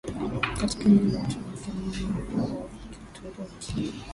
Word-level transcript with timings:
katika 0.61 0.83
eneo 0.85 1.05
la 1.11 1.21
Uturuki 1.21 2.03
na 2.07 2.19
mama 2.37 2.55
wa 2.55 2.65
Kituruki 3.11 3.93